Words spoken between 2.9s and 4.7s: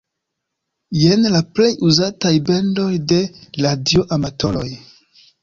de radioamatoroj.